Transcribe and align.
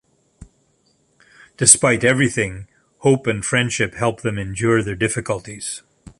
Despite 1.57 2.03
everything, 2.03 2.67
hope 3.01 3.27
and 3.27 3.45
friendship 3.45 3.93
help 3.93 4.21
them 4.21 4.39
endure 4.39 4.81
their 4.81 4.95
difficulties. 4.95 5.83